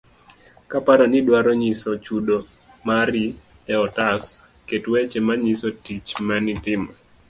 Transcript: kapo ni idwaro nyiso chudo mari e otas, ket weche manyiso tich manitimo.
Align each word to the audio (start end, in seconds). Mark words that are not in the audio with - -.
kapo 0.71 0.93
ni 1.09 1.17
idwaro 1.21 1.51
nyiso 1.61 1.89
chudo 2.05 2.35
mari 2.87 3.23
e 3.73 3.75
otas, 3.85 4.23
ket 4.67 4.83
weche 4.91 5.19
manyiso 5.27 5.67
tich 5.85 6.09
manitimo. 6.27 6.89